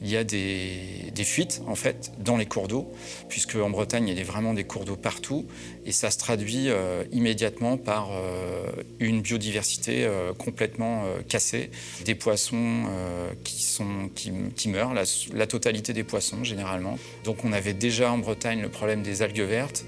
Il 0.00 0.08
y 0.08 0.16
a 0.16 0.22
des, 0.22 1.12
fuites 1.24 1.60
en 1.66 1.74
fait 1.74 2.12
dans 2.20 2.36
les 2.36 2.46
cours 2.46 2.68
d'eau, 2.68 2.92
puisque 3.28 3.56
en 3.56 3.70
Bretagne 3.70 4.08
il 4.08 4.16
y 4.16 4.20
a 4.20 4.24
vraiment 4.24 4.54
des 4.54 4.64
cours 4.64 4.84
d'eau 4.84 4.94
partout, 4.94 5.46
et 5.84 5.92
ça 5.92 6.10
se 6.10 6.18
traduit 6.18 6.68
euh, 6.68 7.04
immédiatement 7.10 7.76
par 7.76 8.10
euh, 8.12 8.70
une 9.00 9.20
biodiversité 9.20 10.04
euh, 10.04 10.32
complètement 10.32 11.04
cassée, 11.28 11.70
des 12.04 12.14
poissons 12.14 12.84
qui, 13.44 14.68
meurent, 14.68 14.94
la, 14.94 15.46
totalité 15.46 15.92
des 15.92 16.04
poissons 16.04 16.44
généralement. 16.44 16.98
Donc 17.24 17.44
on 17.44 17.52
avait 17.52 17.74
déjà 17.74 18.12
en 18.12 18.18
Bretagne 18.18 18.62
le 18.62 18.68
problème 18.68 19.02
des 19.02 19.22
algues 19.22 19.40
vertes. 19.40 19.84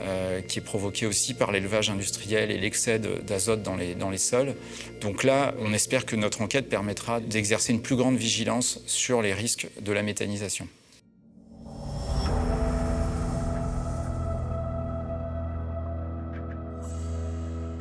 Euh, 0.00 0.40
qui 0.40 0.58
est 0.58 0.62
provoqué 0.62 1.06
aussi 1.06 1.34
par 1.34 1.52
l'élevage 1.52 1.88
industriel 1.88 2.50
et 2.50 2.58
l'excès 2.58 2.98
d'azote 2.98 3.62
dans 3.62 3.76
les, 3.76 3.94
dans 3.94 4.10
les 4.10 4.18
sols. 4.18 4.56
Donc 5.00 5.22
là, 5.22 5.54
on 5.60 5.72
espère 5.72 6.04
que 6.04 6.16
notre 6.16 6.42
enquête 6.42 6.68
permettra 6.68 7.20
d'exercer 7.20 7.72
une 7.72 7.80
plus 7.80 7.94
grande 7.94 8.16
vigilance 8.16 8.80
sur 8.86 9.22
les 9.22 9.32
risques 9.32 9.68
de 9.80 9.92
la 9.92 10.02
méthanisation. 10.02 10.66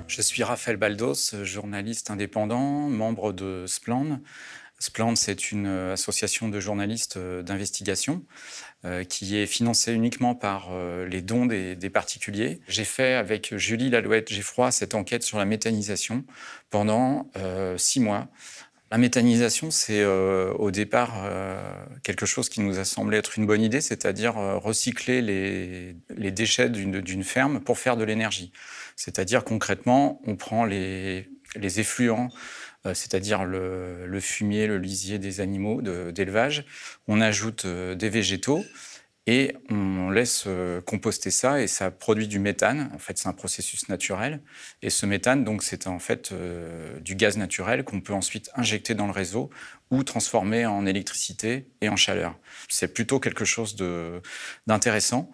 Je 0.08 0.22
suis 0.22 0.44
Raphaël 0.44 0.78
Baldos, 0.78 1.44
journaliste 1.44 2.12
indépendant, 2.12 2.88
membre 2.90 3.34
de 3.34 3.66
Splan. 3.66 4.20
Splan, 4.84 5.16
c'est 5.16 5.54
une 5.54 5.66
association 5.66 6.50
de 6.50 6.60
journalistes 6.60 7.18
d'investigation 7.18 8.22
euh, 8.84 9.06
qui 9.06 9.38
est 9.38 9.46
financé 9.46 9.94
uniquement 9.94 10.36
par 10.36 10.72
euh, 10.72 11.08
les 11.08 11.22
dons 11.22 11.46
des, 11.46 11.90
particuliers. 11.90 12.60
J'ai 12.68 12.84
fait 12.84 13.14
avec 13.14 13.56
Julie 13.56 13.90
Lalouette-Geffroy 13.90 14.72
cette 14.72 14.94
enquête 14.94 15.24
sur 15.24 15.38
la 15.38 15.46
méthanisation 15.46 16.26
pendant 16.70 17.32
euh, 17.38 17.78
six 17.78 18.02
mois. 18.02 18.28
La 18.92 18.98
méthanisation, 18.98 19.72
c'est 19.72 20.06
au 20.06 20.70
départ 20.70 21.28
quelque 22.04 22.28
chose 22.28 22.48
qui 22.48 22.62
nous 22.62 22.78
a 22.78 22.86
semblé 22.86 23.18
être 23.18 23.40
une 23.40 23.48
bonne 23.48 23.64
idée, 23.64 23.82
c'est-à-dire 23.82 24.36
recycler 24.36 25.20
les, 25.24 26.32
déchets 26.32 26.70
d'une 26.70 27.24
ferme 27.24 27.60
pour 27.60 27.80
faire 27.80 27.98
de 27.98 28.04
l'énergie. 28.04 28.52
C'est-à-dire 28.96 29.44
concrètement, 29.44 30.22
on 30.28 30.36
prend 30.36 30.64
les, 30.66 31.28
effluents 31.56 32.30
euh, 32.30 32.73
c'est-à-dire 32.94 33.46
le, 33.46 34.20
fumier, 34.20 34.68
le 34.68 34.78
lisier 34.78 35.20
des 35.20 35.40
animaux 35.40 35.82
d'élevage. 35.82 36.66
On 37.08 37.22
ajoute 37.22 37.66
euh, 37.66 37.96
des 37.96 38.10
végétaux 38.10 38.64
et 39.26 39.56
on 39.70 40.10
laisse 40.10 40.44
euh, 40.48 40.82
composter 40.82 41.32
ça 41.32 41.62
et 41.62 41.68
ça 41.68 41.92
produit 41.92 42.28
du 42.28 42.40
méthane. 42.40 42.90
En 42.94 43.00
fait, 43.00 43.18
c'est 43.18 43.28
un 43.28 43.34
processus 43.34 43.90
naturel. 43.90 44.42
Et 44.82 44.90
ce 44.90 45.06
méthane, 45.06 45.44
donc, 45.44 45.64
c'est 45.64 45.88
en 45.88 46.00
fait 46.00 46.34
du 47.02 47.16
gaz 47.16 47.38
naturel 47.38 47.84
qu'on 47.84 48.02
peut 48.02 48.14
ensuite 48.14 48.50
injecter 48.56 48.96
dans 48.96 49.06
le 49.06 49.12
réseau 49.12 49.50
ou 49.94 50.04
transformer 50.04 50.66
en 50.66 50.86
électricité 50.88 51.68
et 51.82 51.90
en 51.90 51.96
chaleur. 51.96 52.36
C'est 52.68 52.94
plutôt 52.94 53.20
quelque 53.20 53.46
chose 53.46 53.76
d'intéressant. 54.66 55.30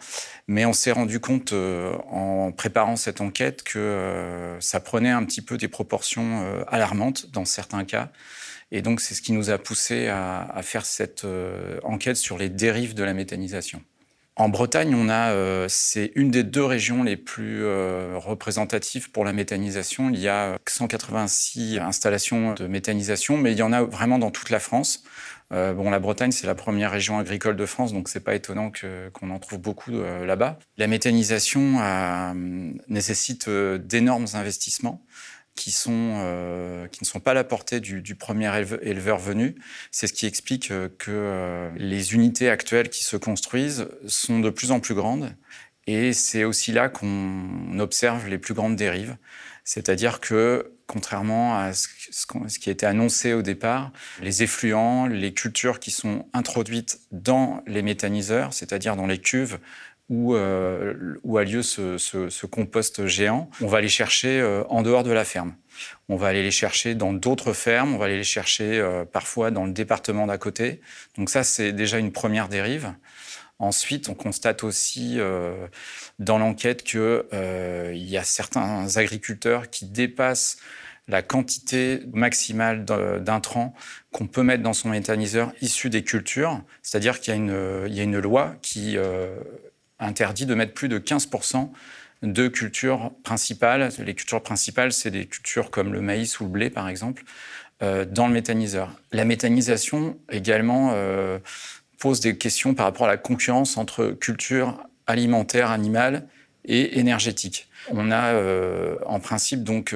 Mais 0.48 0.66
on 0.66 0.74
s'est 0.74 0.92
rendu 0.92 1.20
compte 1.20 1.54
euh, 1.54 1.94
en 2.10 2.52
préparant 2.52 2.98
cette 2.98 3.22
enquête 3.22 3.64
que 3.64 3.80
euh, 3.80 4.60
ça 4.60 4.80
prenait 4.80 5.12
un 5.12 5.24
petit 5.24 5.42
peu 5.42 5.58
des 5.58 5.68
proportions 5.70 6.44
euh, 6.44 6.64
alarmantes 6.68 7.32
dans 7.32 7.46
certains 7.46 7.86
cas. 7.86 8.12
Et 8.72 8.82
donc 8.82 9.02
c'est 9.02 9.16
ce 9.16 9.22
qui 9.22 9.32
nous 9.32 9.50
a 9.50 9.58
poussé 9.58 10.08
à, 10.08 10.60
faire 10.62 10.86
cette 10.86 11.26
enquête 11.84 12.18
sur 12.18 12.38
les 12.38 12.50
dérives 12.50 12.94
de 12.94 13.04
la 13.04 13.14
méthanisation. 13.14 13.82
En 14.40 14.48
Bretagne, 14.48 14.96
on 14.96 15.10
a, 15.10 15.32
euh, 15.32 15.66
c'est 15.68 16.14
une 16.16 16.32
des 16.32 16.46
deux 16.46 16.64
régions 16.64 17.04
les 17.04 17.18
plus 17.18 17.62
euh, 17.66 18.14
représentatives 18.16 19.12
pour 19.12 19.26
la 19.26 19.34
méthanisation. 19.34 20.10
Il 20.10 20.18
y 20.18 20.30
a 20.30 20.58
186 20.66 21.78
installations 21.80 22.54
de 22.54 22.66
méthanisation, 22.66 23.36
mais 23.36 23.52
il 23.52 23.58
y 23.58 23.64
en 23.64 23.74
a 23.74 23.84
vraiment 23.84 24.18
dans 24.18 24.32
toute 24.32 24.50
la 24.50 24.62
France. 24.62 25.04
Euh, 25.52 25.74
bon, 25.74 25.90
la 25.90 26.00
Bretagne, 26.00 26.32
c'est 26.32 26.48
la 26.48 26.56
première 26.56 26.90
région 26.90 27.20
agricole 27.20 27.58
de 27.58 27.66
France, 27.66 27.92
donc 27.92 28.08
c'est 28.08 28.22
pas 28.22 28.34
étonnant 28.34 28.72
qu'on 29.14 29.30
en 29.30 29.40
trouve 29.40 29.60
beaucoup 29.60 29.92
là-bas. 29.92 30.58
La 30.78 30.88
méthanisation 30.88 31.82
nécessite 32.88 33.50
d'énormes 33.50 34.28
investissements 34.36 35.04
euh, 35.88 36.88
qui 36.88 37.04
ne 37.04 37.06
sont 37.06 37.20
pas 37.20 37.32
à 37.32 37.34
la 37.34 37.44
portée 37.44 37.80
du, 37.80 38.16
premier 38.16 38.52
éleveur 38.82 39.20
venu. 39.20 39.56
C'est 39.92 40.08
ce 40.08 40.14
qui 40.14 40.26
explique 40.26 40.72
euh, 40.72 40.90
que 40.98 41.12
euh, 41.12 41.70
les 41.78 42.14
unités 42.14 42.50
actuelles 42.50 42.90
qui 42.90 43.04
se 43.04 43.18
construisent 43.18 43.88
sont 44.08 44.40
de 44.40 44.50
plus 44.50 44.72
en 44.72 44.80
plus 44.80 44.96
grandes. 44.96 45.36
Et 45.88 46.14
c'est 46.14 46.44
aussi 46.44 46.72
là 46.72 46.90
qu'on 46.90 47.80
observe 47.80 48.28
les 48.28 48.38
plus 48.38 48.54
grandes 48.54 48.76
dérives. 48.76 49.18
C'est-à-dire 49.64 50.20
que, 50.20 50.74
contrairement 50.88 51.58
à 51.58 51.74
ce, 51.74 51.88
ce 52.12 52.60
qui 52.60 52.70
été 52.70 52.86
annoncé 52.86 53.34
au 53.34 53.42
départ, 53.42 53.92
les 54.22 54.44
effluents, 54.44 55.08
les 55.08 55.34
cultures 55.34 55.80
qui 55.80 55.92
sont 55.92 56.28
introduites 56.34 57.00
dans 57.12 57.62
les 57.68 57.82
méthaniseurs, 57.82 58.54
c'est-à-dire 58.54 58.96
dans 58.96 59.08
les 59.08 59.20
cuves 59.20 59.60
où, 60.10 60.36
euh, 60.36 61.16
où 61.24 61.38
a 61.38 61.44
lieu 61.44 61.62
ce, 61.62 61.98
ce, 61.98 62.30
ce, 62.30 62.46
compost 62.46 63.06
géant, 63.06 63.50
on 63.62 63.68
va 63.68 63.78
aller 63.78 63.90
chercher 63.90 64.40
euh, 64.42 64.64
en 64.70 64.82
dehors 64.82 65.04
de 65.04 65.12
la 65.12 65.24
ferme. 65.24 65.56
On 66.10 66.16
va 66.16 66.28
aller 66.28 66.44
les 66.44 66.52
chercher 66.52 66.96
dans 66.96 67.14
d'autres 67.14 67.54
fermes, 67.54 67.94
on 67.94 67.98
va 67.98 68.06
aller 68.06 68.18
les 68.18 68.24
chercher 68.24 68.80
euh, 68.80 69.06
parfois 69.06 69.52
dans 69.52 69.66
le 69.66 69.72
département 69.72 70.28
d'à 70.28 70.38
côté. 70.38 70.82
Donc 71.18 71.30
ça, 71.30 71.44
c'est 71.44 71.72
déjà 71.72 72.00
une 72.00 72.12
première 72.12 72.50
dérive. 72.50 72.94
Ensuite, 73.60 74.08
on 74.08 74.16
constate 74.16 74.64
aussi 74.64 75.20
euh, 75.20 75.68
dans 76.18 76.40
l'enquête 76.40 76.82
qu'il 76.84 77.00
euh, 77.02 77.94
y 77.94 78.18
a 78.18 78.24
certains 78.24 78.96
agriculteurs 78.96 79.70
qui 79.70 79.86
dépassent 79.86 80.58
la 81.10 81.22
quantité 81.24 82.04
maximale 82.14 82.86
d'intrants 82.86 83.74
qu'on 84.12 84.28
peut 84.28 84.44
mettre 84.44 84.64
dans 84.64 84.74
son 84.74 84.90
méthaniseur 84.90 85.52
issu 85.62 85.90
des 85.90 86.04
cultures. 86.04 86.62
C'est-à-dire 86.84 87.20
qu'il 87.20 87.34
y, 87.34 87.38
y, 87.38 88.00
a 88.00 88.04
une 88.04 88.20
loi 88.20 88.56
qui 88.62 88.96
euh, 88.96 89.40
interdit 90.00 90.46
de 90.46 90.56
mettre 90.56 90.74
plus 90.74 90.90
de 90.90 91.00
15% 91.00 91.70
de 92.22 92.48
cultures 92.48 93.12
principales. 93.24 93.90
Les 94.00 94.14
cultures 94.14 94.42
principales, 94.42 94.92
c'est 94.92 95.12
des 95.12 95.26
cultures 95.26 95.72
comme 95.72 95.94
le 95.94 96.02
maïs 96.02 96.40
ou 96.40 96.44
le 96.44 96.50
blé, 96.50 96.70
par 96.70 96.90
exemple, 96.90 97.24
euh, 97.82 98.06
dans 98.06 98.28
le 98.28 98.34
méthaniseur. 98.34 98.94
La 99.12 99.26
méthanisation 99.26 100.18
également 100.30 100.92
euh, 100.94 101.40
pose 101.98 102.20
des 102.20 102.38
questions 102.38 102.74
par 102.74 102.86
rapport 102.86 103.06
à 103.06 103.10
la 103.10 103.18
concurrence 103.18 103.78
entre 103.78 104.12
cultures 104.12 104.84
alimentaires, 105.08 105.72
animales 105.72 106.28
et 106.66 107.00
énergétiques. 107.00 107.68
On 107.92 108.12
a 108.12 108.34
euh, 108.34 108.98
en 109.06 109.20
principe 109.20 109.64
donc 109.64 109.96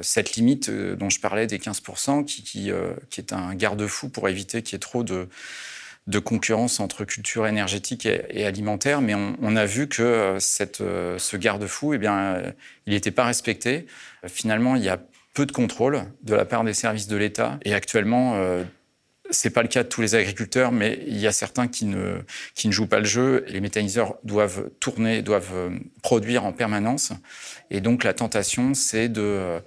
cette 0.00 0.34
limite 0.34 0.70
dont 0.70 1.10
je 1.10 1.20
parlais 1.20 1.46
des 1.46 1.58
15% 1.58 2.24
qui, 2.24 2.42
qui, 2.42 2.70
qui 3.10 3.20
est 3.20 3.32
un 3.32 3.54
garde-fou 3.54 4.08
pour 4.08 4.28
éviter 4.28 4.62
qu'il 4.62 4.74
y 4.74 4.76
ait 4.76 4.80
trop 4.80 5.04
de, 5.04 5.28
de 6.06 6.18
concurrence 6.18 6.80
entre 6.80 7.04
culture 7.04 7.46
énergétique 7.46 8.06
et, 8.06 8.44
alimentaire, 8.44 9.00
mais 9.00 9.14
on, 9.14 9.56
a 9.56 9.66
vu 9.66 9.88
que 9.88 10.02
euh, 10.02 10.38
euh, 10.80 11.18
ce 11.18 11.36
garde-fou, 11.36 11.94
eh 11.94 11.98
bien, 11.98 12.18
euh, 12.18 12.52
il 12.86 12.94
n'était 12.94 13.10
pas 13.10 13.24
respecté. 13.24 13.86
Finalement, 14.26 14.76
il 14.76 14.82
y 14.82 14.88
a 14.88 14.98
peu 15.34 15.46
de 15.46 15.52
contrôle 15.52 16.02
de 16.22 16.34
la 16.34 16.44
part 16.44 16.64
des 16.64 16.74
services 16.74 17.06
de 17.06 17.16
l'État, 17.16 17.58
et 17.64 17.74
actuellement, 17.74 18.34
ce 19.30 19.46
n'est 19.46 19.52
pas 19.52 19.62
le 19.62 19.68
cas 19.68 19.84
de 19.84 19.88
tous 19.88 20.00
les 20.00 20.16
agriculteurs, 20.16 20.72
mais 20.72 20.98
il 21.06 21.18
y 21.18 21.28
a 21.28 21.32
certains 21.32 21.68
qui 21.68 21.86
ne 21.86 22.24
jouent 22.56 22.88
pas 22.88 22.98
le 22.98 23.04
jeu. 23.04 23.44
Les 23.48 23.60
méthaniseurs 23.60 24.16
doivent 24.24 24.68
tourner, 24.80 25.22
doivent 25.22 25.70
produire 26.02 26.44
en 26.44 26.52
permanence. 26.52 27.12
Et 27.70 27.80
donc 27.80 28.02
la 28.02 28.12
tentation, 28.12 28.74
c'est 28.74 29.08
de 29.08 29.60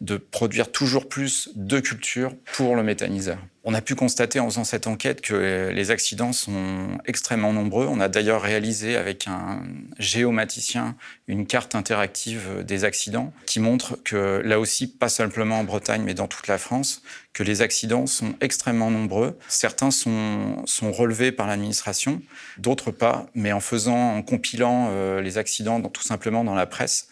de 0.00 0.16
produire 0.16 0.70
toujours 0.70 1.08
plus 1.08 1.50
de 1.54 1.80
cultures 1.80 2.34
pour 2.54 2.76
le 2.76 2.82
méthaniseur. 2.82 3.38
On 3.64 3.74
a 3.74 3.80
pu 3.80 3.96
constater 3.96 4.38
en 4.38 4.48
faisant 4.48 4.62
cette 4.62 4.86
enquête 4.86 5.20
que 5.20 5.70
les 5.74 5.90
accidents 5.90 6.32
sont 6.32 6.98
extrêmement 7.04 7.52
nombreux. 7.52 7.86
On 7.88 7.98
a 7.98 8.06
d'ailleurs 8.06 8.40
réalisé 8.40 8.96
avec 8.96 9.26
un 9.26 9.62
géomaticien 9.98 10.94
une 11.26 11.46
carte 11.46 11.74
interactive 11.74 12.62
des 12.64 12.84
accidents 12.84 13.32
qui 13.44 13.58
montre 13.58 13.98
que 14.04 14.40
là 14.44 14.60
aussi, 14.60 14.86
pas 14.86 15.08
simplement 15.08 15.58
en 15.58 15.64
Bretagne, 15.64 16.02
mais 16.04 16.14
dans 16.14 16.28
toute 16.28 16.46
la 16.46 16.58
France, 16.58 17.02
que 17.32 17.42
les 17.42 17.60
accidents 17.60 18.06
sont 18.06 18.34
extrêmement 18.40 18.92
nombreux. 18.92 19.36
Certains 19.48 19.90
sont, 19.90 20.62
sont 20.64 20.92
relevés 20.92 21.32
par 21.32 21.48
l'administration, 21.48 22.22
d'autres 22.58 22.92
pas, 22.92 23.26
mais 23.34 23.52
en 23.52 23.60
faisant, 23.60 24.16
en 24.16 24.22
compilant 24.22 24.90
euh, 24.90 25.20
les 25.20 25.38
accidents 25.38 25.80
tout 25.80 26.02
simplement 26.02 26.44
dans 26.44 26.54
la 26.54 26.66
presse, 26.66 27.08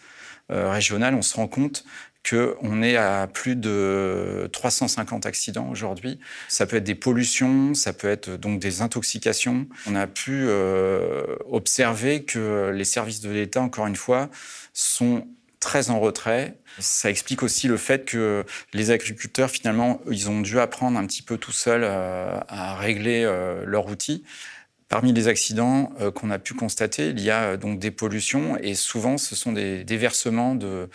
euh, 0.51 0.69
régionale, 0.69 1.15
on 1.15 1.21
se 1.23 1.35
rend 1.35 1.47
compte 1.47 1.83
qu'on 2.27 2.81
est 2.81 2.95
à 2.95 3.27
plus 3.27 3.55
de 3.55 4.49
350 4.51 5.25
accidents 5.25 5.69
aujourd'hui. 5.69 6.19
Ça 6.47 6.65
peut 6.65 6.77
être 6.77 6.83
des 6.83 6.95
pollutions, 6.95 7.73
ça 7.73 7.93
peut 7.93 8.09
être 8.09 8.31
donc 8.31 8.59
des 8.59 8.81
intoxications. 8.81 9.67
On 9.87 9.95
a 9.95 10.07
pu 10.07 10.45
euh, 10.47 11.23
observer 11.49 12.23
que 12.23 12.71
les 12.73 12.85
services 12.85 13.21
de 13.21 13.29
l'État, 13.29 13.61
encore 13.61 13.87
une 13.87 13.95
fois, 13.95 14.29
sont 14.73 15.27
très 15.59 15.89
en 15.89 15.99
retrait. 15.99 16.57
Ça 16.79 17.09
explique 17.09 17.41
aussi 17.41 17.67
le 17.67 17.77
fait 17.77 18.05
que 18.05 18.43
les 18.73 18.91
agriculteurs, 18.91 19.49
finalement, 19.49 19.99
ils 20.09 20.29
ont 20.29 20.41
dû 20.41 20.59
apprendre 20.59 20.99
un 20.99 21.05
petit 21.07 21.23
peu 21.23 21.37
tout 21.37 21.51
seuls 21.51 21.83
euh, 21.83 22.39
à 22.47 22.75
régler 22.75 23.23
euh, 23.23 23.63
leur 23.65 23.87
outil 23.87 24.23
Parmi 24.87 25.13
les 25.13 25.27
accidents 25.27 25.91
euh, 25.99 26.11
qu'on 26.11 26.29
a 26.29 26.37
pu 26.37 26.53
constater, 26.53 27.09
il 27.09 27.19
y 27.19 27.31
a 27.31 27.41
euh, 27.41 27.57
donc 27.57 27.79
des 27.79 27.89
pollutions 27.89 28.55
et 28.57 28.75
souvent 28.75 29.17
ce 29.17 29.35
sont 29.35 29.51
des 29.51 29.83
déversements 29.83 30.53
de, 30.53 30.89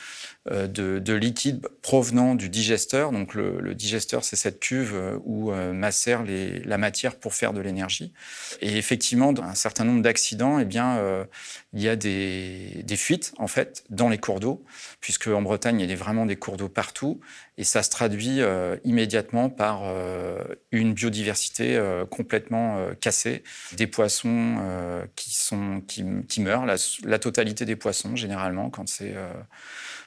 euh, 0.49 0.69
de, 0.69 1.13
liquide 1.13 1.67
provenant 1.83 2.37
du 2.37 2.49
digesteur. 2.49 3.11
Donc 3.11 3.35
le, 3.35 3.75
digesteur, 3.75 4.23
c'est 4.23 4.37
cette 4.37 4.61
cuve 4.61 5.19
où 5.25 5.51
macère 5.51 6.25
la 6.25 6.79
matière 6.79 7.17
pour 7.17 7.35
faire 7.35 7.53
de 7.53 7.61
l'énergie. 7.61 8.13
Et 8.61 8.79
effectivement, 8.79 9.33
dans 9.33 9.43
un 9.43 9.55
certain 9.57 9.85
nombre 9.85 10.03
d'accidents, 10.03 10.61
eh 10.61 10.65
bien, 10.65 11.27
il 11.73 11.83
y 11.83 11.89
a 11.89 11.95
des, 11.97 12.85
fuites 12.97 13.33
en 13.39 13.47
fait 13.47 13.85
dans 13.91 14.09
les 14.09 14.19
cours 14.19 14.41
d'eau, 14.41 14.65
puisque 15.01 15.29
en 15.29 15.43
Bretagne, 15.43 15.81
il 15.81 15.89
y 15.89 15.93
a 15.93 15.97
vraiment 15.97 16.27
des 16.27 16.37
cours 16.37 16.57
d'eau 16.57 16.69
partout, 16.69 17.21
et 17.59 17.65
ça 17.65 17.83
se 17.83 17.91
traduit 17.91 18.41
immédiatement 18.85 19.51
par 19.51 19.83
une 20.73 20.95
biodiversité 20.95 21.81
complètement 22.11 22.89
cassée, 23.01 23.45
des 23.77 23.87
poissons 23.87 24.57
qui 25.15 25.35
sont 25.35 25.83
qui, 25.87 26.41
meurent, 26.41 26.67
la, 26.67 27.19
totalité 27.19 27.65
des 27.65 27.77
poissons 27.77 28.17
généralement 28.17 28.71
quand 28.71 28.89
c'est 28.89 29.15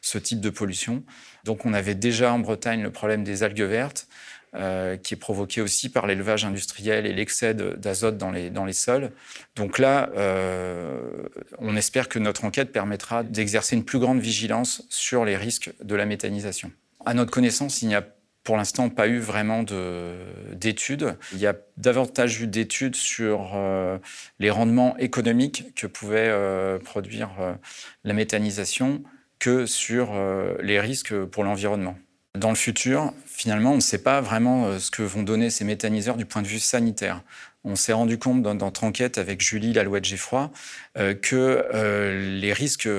ce 0.02 0.18
type 0.18 0.42
de 0.42 0.50
pollution. 0.50 1.04
Donc 1.46 1.66
on 1.66 1.74
avait 1.74 1.96
déjà 1.96 2.34
en 2.34 2.40
Bretagne 2.40 2.84
le 2.84 2.92
problème 2.92 3.24
des 3.24 3.44
algues 3.44 3.62
vertes, 3.62 4.08
euh, 4.56 4.98
qui 4.98 5.16
est 5.16 5.18
provoqué 5.18 5.62
aussi 5.62 5.90
par 5.90 6.06
l'élevage 6.06 6.46
industriel 6.46 7.08
et 7.08 7.14
l'excès 7.14 7.56
d'azote 7.56 8.20
dans 8.20 8.30
les, 8.30 8.74
sols. 8.74 9.10
Donc 9.56 9.80
là, 9.80 10.12
euh, 10.16 11.02
on 11.58 11.76
espère 11.76 12.08
que 12.08 12.20
notre 12.20 12.46
enquête 12.46 12.72
permettra 12.72 13.24
d'exercer 13.24 13.76
une 13.76 13.84
plus 13.84 13.98
grande 13.98 14.20
vigilance 14.20 14.84
sur 14.90 15.26
les 15.26 15.38
risques 15.38 15.72
de 15.84 15.96
la 15.96 16.06
méthanisation. 16.06 16.72
À 17.04 17.16
notre 17.16 17.32
connaissance, 17.32 17.82
il 17.82 17.88
n'y 17.88 17.96
a 17.96 18.06
pour 18.44 18.56
l'instant 18.56 18.90
pas 18.90 19.08
eu 19.08 19.18
vraiment 19.18 19.64
d'études. 20.52 21.16
Il 21.32 21.40
y 21.40 21.48
a 21.48 21.56
davantage 21.78 22.40
eu 22.40 22.46
d'études 22.46 22.96
sur 22.96 23.54
euh, 23.56 23.98
les 24.38 24.52
rendements 24.52 24.96
économiques 24.98 25.74
que 25.74 25.88
pouvait 25.88 26.32
produire 26.84 27.32
la 28.04 28.14
méthanisation 28.14 29.02
que 29.40 29.66
sur 29.66 30.14
les 30.62 30.80
risques 30.80 31.26
pour 31.26 31.44
l'environnement. 31.44 31.98
Dans 32.36 32.50
le 32.50 32.56
futur, 32.56 33.14
finalement, 33.34 33.72
on 33.72 33.78
ne 33.78 33.82
sait 33.82 34.02
pas 34.02 34.22
vraiment 34.22 34.66
euh, 34.66 34.80
ce 34.80 34.92
que 34.92 35.02
vont 35.02 35.24
donner 35.24 35.50
ces 35.50 35.66
méthaniseurs 35.66 36.18
du 36.18 36.26
point 36.26 36.42
de 36.42 36.48
vue 36.48 36.60
sanitaire. 36.60 37.22
On 37.64 37.76
s'est 37.76 37.94
rendu 37.94 38.18
compte 38.18 38.42
dans 38.42 38.56
notre 38.56 38.84
enquête 38.84 39.18
avec 39.18 39.42
Julie 39.42 39.74
Lalouette-Geffroy 39.74 40.52
euh, 40.98 41.14
que 41.14 41.66
les 42.40 42.54
risques 42.54 42.90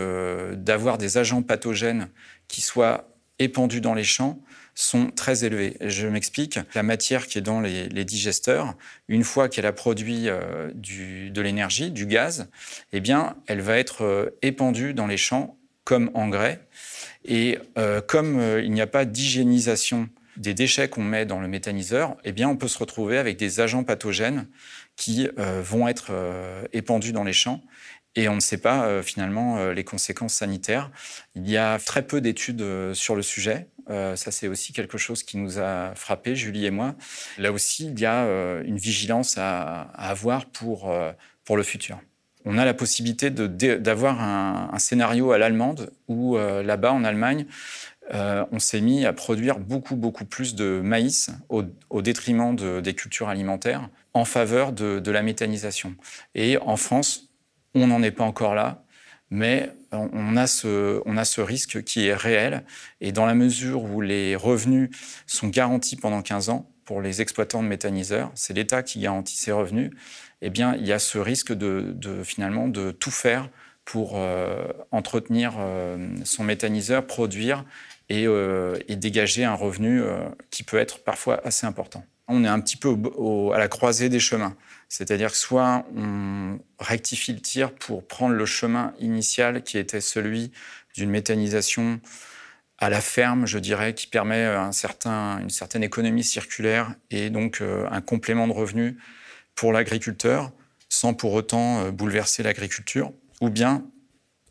d'avoir 0.55 0.97
des 0.99 1.19
agents 1.19 1.43
pathogènes 1.43 2.09
qui 2.49 2.63
soient 2.63 3.09
épandus 3.39 3.81
dans 3.81 3.95
les 3.95 4.05
champs 4.05 4.41
sont 4.75 5.11
très 5.11 5.45
élevés. 5.45 5.77
Je 5.81 6.07
m'explique. 6.09 6.59
La 6.75 6.83
matière 6.83 7.27
qui 7.27 7.39
est 7.39 7.43
dans 7.43 7.61
les, 7.61 8.05
digesteurs, 8.05 8.75
une 9.09 9.23
fois 9.23 9.49
qu'elle 9.49 9.67
a 9.67 9.73
produit 9.73 10.29
du, 10.75 11.31
de 11.31 11.41
l'énergie, 11.43 11.91
du 11.91 12.07
gaz, 12.07 12.49
eh 12.93 13.01
bien, 13.01 13.37
elle 13.47 13.61
va 13.61 13.77
être 13.77 14.35
épandue 14.43 14.95
dans 14.95 15.07
les 15.07 15.19
champs 15.19 15.59
comme 15.85 16.11
engrais. 16.15 16.61
Et 17.25 17.59
euh, 17.79 18.01
comme 18.01 18.39
euh, 18.39 18.63
il 18.63 18.73
n'y 18.73 18.81
a 18.81 18.87
pas 18.87 19.05
d'hygiénisation 19.05 20.09
des 20.37 20.55
déchets 20.55 20.89
qu'on 20.89 21.03
met 21.03 21.27
dans 21.27 21.41
le 21.41 21.49
méthaniseur, 21.49 22.17
eh 22.25 22.33
bien, 22.33 22.49
on 22.49 22.57
peut 22.57 22.69
se 22.69 22.79
retrouver 22.79 23.19
avec 23.19 23.37
des 23.37 23.61
agents 23.61 23.85
pathogènes 23.85 24.49
qui 24.97 25.29
euh, 25.39 25.63
vont 25.63 25.89
être 25.89 26.13
épandus 26.73 27.13
dans 27.13 27.25
les 27.25 27.33
champs. 27.33 27.63
Et 28.17 28.29
on 28.29 28.37
ne 28.37 28.41
sait 28.41 28.59
pas 28.59 29.03
finalement 29.03 29.73
les 29.73 29.83
conséquences 29.83 30.35
sanitaires. 30.35 30.93
Il 31.35 31.51
y 31.51 31.57
a 31.57 31.81
très 31.81 32.07
peu 32.07 32.21
d'études 32.21 32.95
sur 32.95 33.17
le 33.17 33.23
sujet. 33.23 33.67
ça, 33.89 34.31
c'est 34.31 34.47
aussi 34.47 34.73
quelque 34.73 34.99
chose 34.99 35.25
qui 35.25 35.37
nous 35.37 35.59
a 35.59 35.93
frappé, 35.97 36.37
Julie 36.37 36.65
et 36.65 36.71
moi. 36.71 36.95
Là 37.39 37.51
aussi, 37.51 37.87
il 37.87 37.99
y 37.99 38.07
a 38.07 38.23
une 38.63 38.79
vigilance 38.79 39.37
à, 39.37 39.81
avoir 39.97 40.47
pour, 40.47 40.97
pour 41.45 41.57
le 41.57 41.65
futur 41.65 41.99
on 42.45 42.59
a 42.59 42.65
la 42.65 42.75
possibilité 42.75 43.31
d'avoir 43.31 44.21
un, 44.21 44.79
scénario 44.79 45.33
à 45.33 45.39
l'allemande 45.39 45.91
où 46.09 46.37
euh, 46.37 46.63
là-bas 46.63 46.93
en 46.93 47.05
Allemagne, 47.05 47.47
euh, 48.13 48.45
on 48.53 48.59
s'est 48.59 48.81
mis 48.81 49.07
à 49.07 49.13
produire 49.13 49.59
beaucoup, 49.59 49.97
beaucoup 49.97 50.27
plus 50.27 50.55
de 50.55 50.81
maïs 50.83 51.31
au, 51.49 51.65
détriment 52.03 52.55
des 52.55 52.95
cultures 52.95 53.29
alimentaires 53.29 53.89
en 54.13 54.25
faveur 54.25 54.73
de, 54.73 55.11
la 55.11 55.23
méthanisation. 55.23 55.95
Et 56.35 56.59
en 56.59 56.77
France, 56.77 57.31
on 57.75 57.87
n'en 57.87 58.03
est 58.03 58.11
pas 58.11 58.25
encore 58.25 58.55
là, 58.55 58.85
mais 59.31 59.71
on 59.91 60.37
a, 60.37 60.47
ce, 60.47 61.41
risque 61.41 61.83
qui 61.83 62.07
est 62.07 62.15
réel. 62.15 62.65
Et 63.01 63.11
dans 63.11 63.27
la 63.27 63.35
mesure 63.35 63.85
où 63.85 64.01
les 64.01 64.37
revenus 64.37 64.91
sont 65.27 65.49
garantis 65.49 65.97
pendant 65.97 66.23
15 66.23 66.51
ans 66.51 66.71
pour 66.85 67.01
les 67.01 67.23
exploitants 67.23 67.63
de 67.63 67.69
méthaniseurs, 67.69 68.31
c'est 68.35 68.53
l'État 68.53 68.83
qui 68.83 69.01
garantit 69.01 69.37
ces 69.37 69.51
revenus, 69.51 69.91
eh 70.43 70.51
bien, 70.51 70.77
il 70.77 70.87
y 70.87 70.93
a 70.93 70.99
ce 70.99 71.17
risque 71.17 71.53
de, 71.55 71.97
finalement 72.23 72.69
de 72.69 72.91
tout 72.91 73.11
faire 73.11 73.49
pour 73.85 74.13
euh, 74.15 74.67
entretenir 74.91 75.55
euh, 75.59 76.17
son 76.25 76.45
méthaniseur, 76.45 77.07
produire 77.07 77.65
et, 78.09 78.27
euh, 78.27 78.79
dégager 78.89 79.45
un 79.45 79.55
revenu 79.55 80.03
qui 80.51 80.63
peut 80.63 80.79
être 80.79 81.03
parfois 81.03 81.41
assez 81.47 81.67
important. 81.67 82.05
On 82.27 82.45
est 82.45 82.49
un 82.49 82.61
petit 82.61 82.77
peu 82.77 82.97
à 83.55 83.59
la 83.59 83.69
croisée 83.69 84.09
des 84.09 84.21
chemins. 84.21 84.57
C'est-à-dire 84.89 85.31
que 85.31 85.37
soit 85.37 85.85
on 85.95 86.59
rectifie 86.79 87.33
le 87.33 87.41
tir 87.41 87.75
pour 87.75 88.07
prendre 88.07 88.35
le 88.35 88.47
chemin 88.47 88.95
initial 88.99 89.63
qui 89.63 89.77
était 89.77 90.01
celui 90.01 90.53
d'une 90.95 91.11
méthanisation 91.11 92.01
à 92.79 92.89
la 92.89 93.01
ferme, 93.01 93.47
je 93.47 93.59
dirais, 93.59 93.95
qui 93.95 94.07
permet 94.07 94.47
une 94.47 94.73
certaine 95.51 95.83
économie 95.83 96.25
circulaire 96.25 96.95
et 97.11 97.29
donc 97.29 97.63
un 97.63 98.01
complément 98.01 98.49
de 98.49 98.53
revenus 98.53 98.95
pour 99.55 99.73
l'agriculteur 99.73 100.51
sans 100.89 101.13
pour 101.13 101.35
autant 101.35 101.91
bouleverser 101.91 102.43
l'agriculture, 102.43 103.13
ou 103.45 103.51
bien 103.51 103.85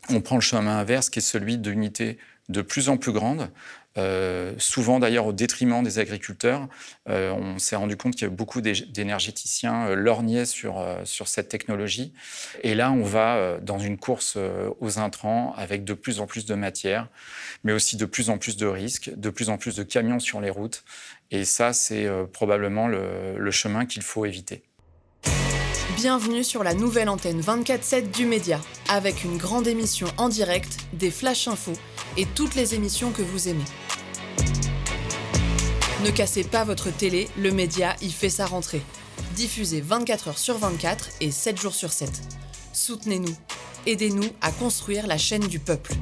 on 0.08 0.20
prend 0.20 0.36
le 0.36 0.40
chemin 0.40 0.78
inverse 0.78 1.10
qui 1.10 1.18
est 1.18 1.22
celui 1.22 1.58
d'unités 1.58 2.16
de 2.48 2.62
plus 2.62 2.88
en 2.90 2.96
plus 2.96 3.10
grandes, 3.10 3.50
euh, 3.96 4.54
souvent 4.58 5.00
d'ailleurs 5.00 5.26
au 5.26 5.32
détriment 5.32 5.82
des 5.82 5.98
agriculteurs. 5.98 6.68
Euh, 7.08 7.32
on 7.32 7.58
s'est 7.58 7.74
rendu 7.74 7.96
compte 7.96 8.12
qu'il 8.12 8.22
y 8.22 8.26
a 8.26 8.30
beaucoup 8.30 8.60
d'énergéticiens 8.60 9.88
euh, 9.88 9.94
lorgnés 9.94 10.44
sur, 10.44 10.84
sur 11.04 11.26
cette 11.26 11.48
technologie. 11.48 12.12
Et 12.62 12.74
là, 12.74 12.92
on 12.92 13.02
va 13.02 13.58
dans 13.62 13.78
une 13.78 13.98
course 13.98 14.38
aux 14.80 14.98
intrants 15.00 15.54
avec 15.56 15.84
de 15.84 15.94
plus 15.94 16.20
en 16.20 16.26
plus 16.26 16.46
de 16.46 16.54
matière, 16.54 17.08
mais 17.64 17.72
aussi 17.72 17.96
de 17.96 18.04
plus 18.04 18.30
en 18.30 18.38
plus 18.38 18.56
de 18.56 18.66
risques, 18.66 19.10
de 19.16 19.30
plus 19.30 19.48
en 19.48 19.58
plus 19.58 19.74
de 19.74 19.82
camions 19.82 20.20
sur 20.20 20.40
les 20.40 20.50
routes. 20.50 20.84
Et 21.32 21.44
ça, 21.44 21.72
c'est 21.72 22.06
probablement 22.32 22.86
le 22.86 23.50
chemin 23.50 23.86
qu'il 23.86 24.02
faut 24.02 24.24
éviter. 24.24 24.62
Bienvenue 25.96 26.42
sur 26.42 26.64
la 26.64 26.74
nouvelle 26.74 27.08
antenne 27.08 27.40
24-7 27.40 28.10
du 28.10 28.26
Média, 28.26 28.60
avec 28.88 29.22
une 29.22 29.38
grande 29.38 29.68
émission 29.68 30.08
en 30.16 30.28
direct, 30.28 30.76
des 30.92 31.10
flash 31.10 31.46
infos 31.46 31.78
et 32.16 32.26
toutes 32.26 32.56
les 32.56 32.74
émissions 32.74 33.12
que 33.12 33.22
vous 33.22 33.48
aimez. 33.48 33.64
Ne 36.04 36.10
cassez 36.10 36.42
pas 36.42 36.64
votre 36.64 36.90
télé, 36.90 37.28
le 37.38 37.52
Média 37.52 37.94
y 38.02 38.10
fait 38.10 38.28
sa 38.28 38.44
rentrée. 38.44 38.82
Diffusé 39.36 39.80
24 39.80 40.28
heures 40.28 40.38
sur 40.38 40.58
24 40.58 41.10
et 41.20 41.30
7 41.30 41.60
jours 41.60 41.74
sur 41.74 41.92
7. 41.92 42.10
Soutenez-nous. 42.72 43.36
Aidez-nous 43.86 44.28
à 44.40 44.50
construire 44.50 45.06
la 45.06 45.16
chaîne 45.16 45.46
du 45.46 45.60
peuple. 45.60 45.92